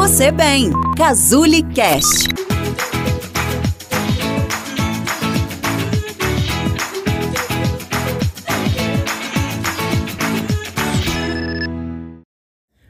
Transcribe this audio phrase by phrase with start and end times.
[0.00, 0.70] você bem.
[0.96, 2.26] Cazuli Cast.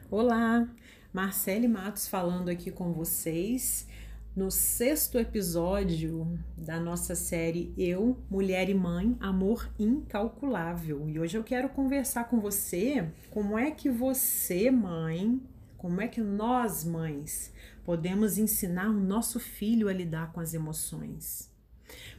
[0.09, 0.65] Olá,
[1.11, 3.85] Marcele Matos falando aqui com vocês
[4.33, 11.09] no sexto episódio da nossa série Eu, Mulher e Mãe, Amor Incalculável.
[11.09, 15.41] E hoje eu quero conversar com você como é que você, mãe,
[15.81, 17.51] como é que nós, mães,
[17.83, 21.51] podemos ensinar o nosso filho a lidar com as emoções.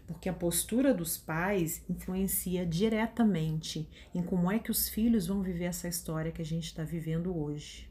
[0.05, 5.67] Porque a postura dos pais influencia diretamente em como é que os filhos vão viver
[5.67, 7.89] essa história que a gente está vivendo hoje.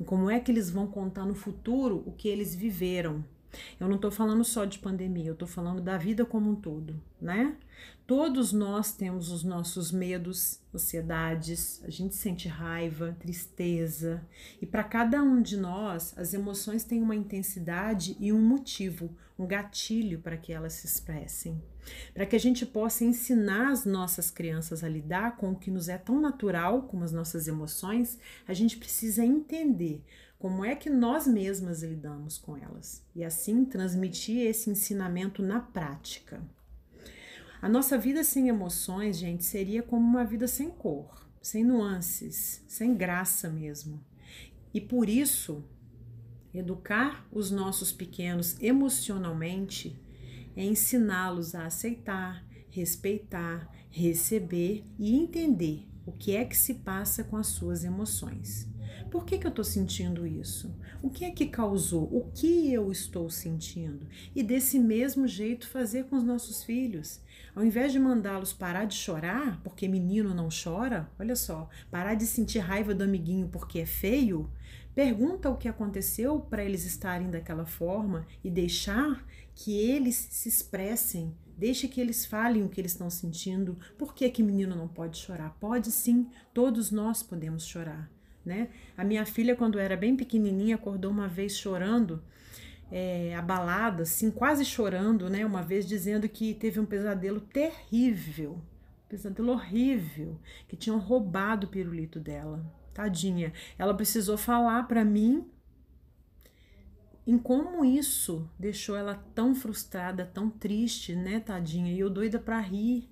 [0.00, 3.22] E como é que eles vão contar no futuro o que eles viveram.
[3.78, 7.00] Eu não estou falando só de pandemia, eu estou falando da vida como um todo,
[7.20, 7.56] né?
[8.06, 14.26] Todos nós temos os nossos medos, ansiedades, a gente sente raiva, tristeza,
[14.62, 19.46] e para cada um de nós, as emoções têm uma intensidade e um motivo, um
[19.46, 21.62] gatilho para que elas se expressem.
[22.14, 25.88] Para que a gente possa ensinar as nossas crianças a lidar com o que nos
[25.88, 30.02] é tão natural como as nossas emoções, a gente precisa entender
[30.38, 36.40] como é que nós mesmas lidamos com elas e assim transmitir esse ensinamento na prática.
[37.60, 42.94] A nossa vida sem emoções, gente, seria como uma vida sem cor, sem nuances, sem
[42.94, 44.00] graça mesmo.
[44.72, 45.64] E por isso,
[46.54, 49.98] educar os nossos pequenos emocionalmente
[50.58, 57.36] é ensiná-los a aceitar, respeitar, receber e entender o que é que se passa com
[57.36, 58.66] as suas emoções.
[59.10, 60.74] Por que, que eu estou sentindo isso?
[61.02, 62.04] O que é que causou?
[62.04, 64.06] O que eu estou sentindo?
[64.34, 67.20] E desse mesmo jeito fazer com os nossos filhos.
[67.54, 72.26] Ao invés de mandá-los parar de chorar, porque menino não chora, olha só, parar de
[72.26, 74.50] sentir raiva do amiguinho porque é feio,
[74.94, 81.34] pergunta o que aconteceu para eles estarem daquela forma e deixar que eles se expressem
[81.58, 83.76] Deixe que eles falem o que eles estão sentindo.
[83.98, 85.56] Por que que menino não pode chorar?
[85.58, 88.08] Pode sim, todos nós podemos chorar
[88.48, 88.68] né?
[88.96, 92.20] A minha filha, quando era bem pequenininha, acordou uma vez chorando,
[92.90, 95.46] é, abalada, assim, quase chorando, né?
[95.46, 98.52] Uma vez dizendo que teve um pesadelo terrível,
[99.04, 102.64] um pesadelo horrível, que tinham roubado o pirulito dela.
[102.92, 103.52] Tadinha.
[103.78, 105.46] Ela precisou falar para mim
[107.24, 111.92] em como isso deixou ela tão frustrada, tão triste, né, tadinha?
[111.92, 113.06] E eu doida para rir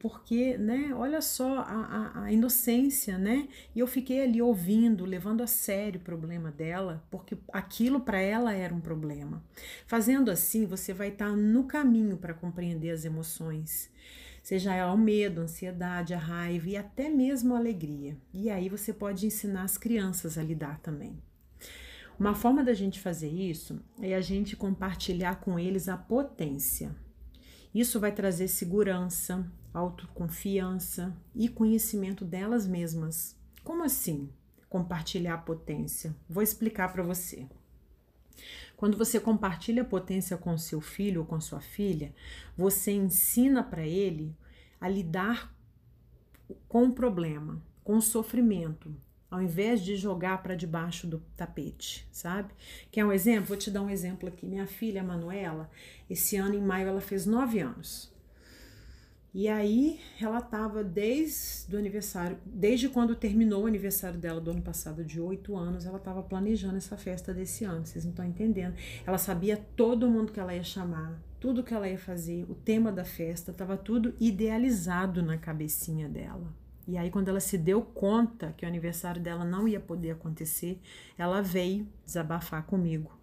[0.00, 3.46] porque, né, olha só a, a, a, inocência, né?
[3.74, 8.54] E eu fiquei ali ouvindo, levando a sério o problema dela, porque aquilo para ela
[8.54, 9.44] era um problema.
[9.86, 13.90] Fazendo assim, você vai estar tá no caminho para compreender as emoções,
[14.42, 18.16] seja ela o medo, a ansiedade, a raiva e até mesmo a alegria.
[18.32, 21.14] E aí você pode ensinar as crianças a lidar também.
[22.18, 26.90] Uma forma da gente fazer isso é a gente compartilhar com eles a potência.
[27.74, 33.36] Isso vai trazer segurança, autoconfiança e conhecimento delas mesmas.
[33.62, 34.28] Como assim?
[34.68, 36.14] Compartilhar potência.
[36.28, 37.46] Vou explicar para você.
[38.76, 42.14] Quando você compartilha a potência com seu filho ou com sua filha,
[42.56, 44.34] você ensina para ele
[44.80, 45.54] a lidar
[46.66, 48.94] com o problema, com o sofrimento,
[49.30, 52.52] ao invés de jogar para debaixo do tapete, sabe?
[52.90, 53.46] Quer um exemplo?
[53.46, 54.44] Vou te dar um exemplo aqui.
[54.44, 55.70] Minha filha Manuela,
[56.08, 58.10] esse ano em maio ela fez nove anos.
[59.32, 64.60] E aí ela estava desde o aniversário, desde quando terminou o aniversário dela do ano
[64.60, 68.74] passado, de oito anos, ela estava planejando essa festa desse ano, vocês não estão entendendo.
[69.06, 72.90] Ela sabia todo mundo que ela ia chamar, tudo que ela ia fazer, o tema
[72.90, 76.52] da festa, estava tudo idealizado na cabecinha dela.
[76.86, 80.80] E aí, quando ela se deu conta que o aniversário dela não ia poder acontecer,
[81.16, 83.20] ela veio desabafar comigo.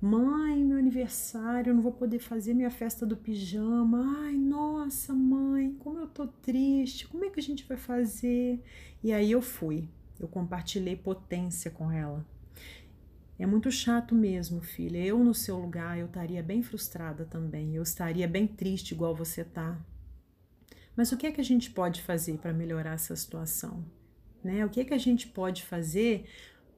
[0.00, 4.18] Mãe, meu aniversário, eu não vou poder fazer minha festa do pijama.
[4.18, 7.08] Ai, nossa, mãe, como eu tô triste.
[7.08, 8.62] Como é que a gente vai fazer?
[9.02, 9.88] E aí eu fui.
[10.20, 12.24] Eu compartilhei potência com ela.
[13.38, 14.98] É muito chato mesmo, filha.
[14.98, 17.74] Eu no seu lugar, eu estaria bem frustrada também.
[17.74, 19.78] Eu estaria bem triste igual você tá.
[20.96, 23.84] Mas o que é que a gente pode fazer para melhorar essa situação?
[24.42, 24.64] Né?
[24.64, 26.26] O que é que a gente pode fazer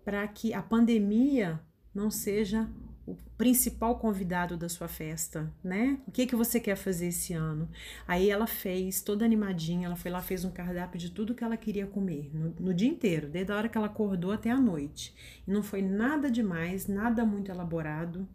[0.04, 1.60] para que a pandemia
[1.94, 2.68] não seja
[3.06, 5.98] o principal convidado da sua festa, né?
[6.08, 7.68] O que que você quer fazer esse ano?
[8.06, 11.56] Aí ela fez, toda animadinha, ela foi lá, fez um cardápio de tudo que ela
[11.56, 15.14] queria comer no, no dia inteiro, desde a hora que ela acordou até a noite.
[15.46, 18.28] E não foi nada demais, nada muito elaborado.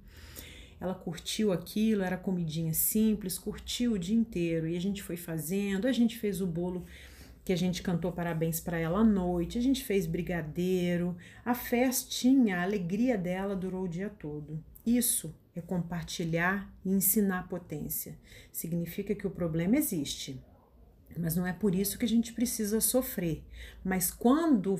[0.81, 4.67] Ela curtiu aquilo, era comidinha simples, curtiu o dia inteiro.
[4.67, 6.83] E a gente foi fazendo, a gente fez o bolo
[7.45, 12.57] que a gente cantou parabéns para ela à noite, a gente fez brigadeiro, a festinha,
[12.57, 14.63] a alegria dela durou o dia todo.
[14.85, 18.17] Isso é compartilhar e ensinar potência.
[18.51, 20.41] Significa que o problema existe,
[21.17, 23.43] mas não é por isso que a gente precisa sofrer.
[23.83, 24.79] Mas quando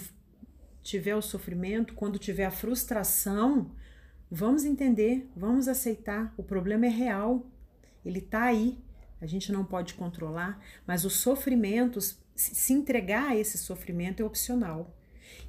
[0.82, 3.72] tiver o sofrimento, quando tiver a frustração,
[4.32, 6.34] vamos entender, vamos aceitar.
[6.38, 7.46] O problema é real,
[8.06, 8.80] ele está aí.
[9.20, 14.96] A gente não pode controlar, mas os sofrimentos, se entregar a esse sofrimento é opcional.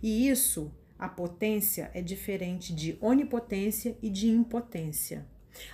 [0.03, 5.27] E isso, a potência é diferente de onipotência e de impotência.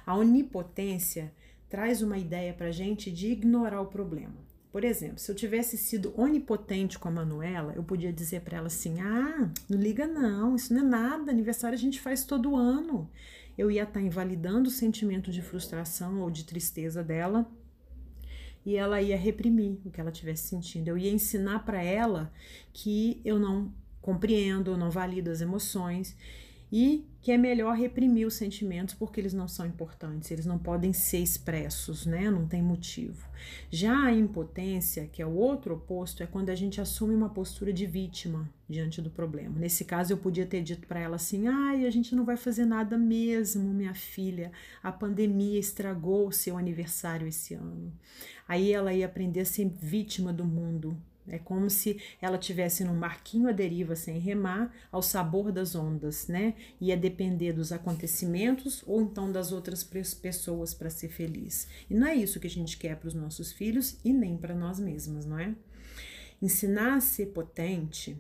[0.07, 1.33] A onipotência
[1.69, 4.48] traz uma ideia para a gente de ignorar o problema.
[4.79, 8.69] Por exemplo, se eu tivesse sido onipotente com a Manuela, eu podia dizer para ela
[8.69, 13.11] assim: ah, não liga não, isso não é nada, aniversário a gente faz todo ano.
[13.59, 17.51] Eu ia estar tá invalidando o sentimento de frustração ou de tristeza dela
[18.65, 20.87] e ela ia reprimir o que ela tivesse sentindo.
[20.87, 22.33] Eu ia ensinar para ela
[22.73, 26.17] que eu não compreendo, eu não valido as emoções
[26.71, 30.93] e que é melhor reprimir os sentimentos porque eles não são importantes, eles não podem
[30.93, 32.31] ser expressos, né?
[32.31, 33.29] Não tem motivo.
[33.71, 37.73] Já a impotência, que é o outro oposto, é quando a gente assume uma postura
[37.73, 39.59] de vítima diante do problema.
[39.59, 42.65] Nesse caso, eu podia ter dito para ela assim: ai, a gente não vai fazer
[42.65, 44.53] nada mesmo, minha filha.
[44.83, 47.93] A pandemia estragou o seu aniversário esse ano.
[48.47, 50.97] Aí ela ia aprender a ser vítima do mundo,
[51.31, 56.27] é como se ela tivesse num barquinho à deriva sem remar, ao sabor das ondas,
[56.29, 56.55] né?
[56.81, 61.69] Ia depender dos acontecimentos ou então das outras pessoas para ser feliz.
[61.89, 64.55] E não é isso que a gente quer para os nossos filhos e nem para
[64.55, 65.55] nós mesmas, não é?
[66.41, 68.17] Ensinar a ser potente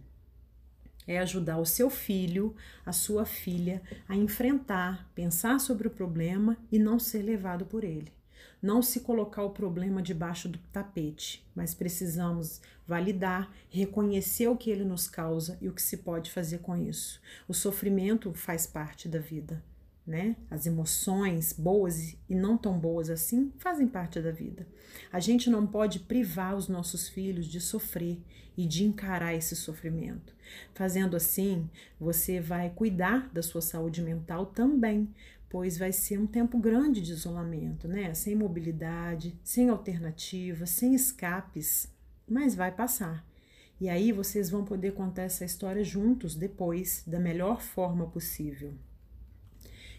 [1.06, 6.78] é ajudar o seu filho, a sua filha a enfrentar, pensar sobre o problema e
[6.78, 8.17] não ser levado por ele
[8.60, 14.84] não se colocar o problema debaixo do tapete, mas precisamos validar, reconhecer o que ele
[14.84, 17.20] nos causa e o que se pode fazer com isso.
[17.46, 19.62] O sofrimento faz parte da vida,
[20.06, 20.36] né?
[20.50, 24.66] As emoções boas e não tão boas assim fazem parte da vida.
[25.12, 28.18] A gente não pode privar os nossos filhos de sofrer
[28.56, 30.34] e de encarar esse sofrimento.
[30.74, 31.70] Fazendo assim,
[32.00, 35.08] você vai cuidar da sua saúde mental também,
[35.48, 38.12] pois vai ser um tempo grande de isolamento, né?
[38.14, 41.88] Sem mobilidade, sem alternativas, sem escapes,
[42.28, 43.26] mas vai passar.
[43.80, 48.74] E aí vocês vão poder contar essa história juntos depois, da melhor forma possível.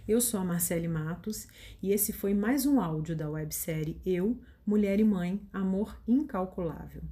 [0.08, 1.48] Eu sou a Marcele Matos
[1.82, 7.04] e esse foi mais um áudio da websérie Eu, Mulher e Mãe, Amor Incalculável.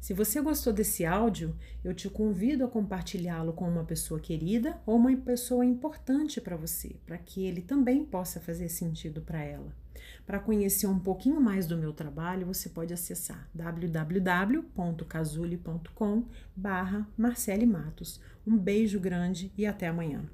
[0.00, 1.54] Se você gostou desse áudio,
[1.84, 6.96] eu te convido a compartilhá-lo com uma pessoa querida ou uma pessoa importante para você,
[7.04, 9.76] para que ele também possa fazer sentido para ela.
[10.24, 16.24] Para conhecer um pouquinho mais do meu trabalho, você pode acessar www.casule.com
[16.56, 18.18] barra Marcele Matos.
[18.46, 20.24] Um beijo grande e até amanhã.